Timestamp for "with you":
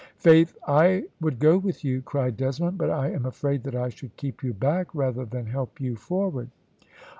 1.59-2.01